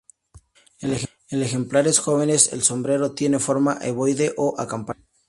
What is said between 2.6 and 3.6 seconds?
sombrero tiene